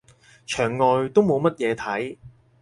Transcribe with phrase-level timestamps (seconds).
[0.47, 2.17] 牆外都冇乜嘢睇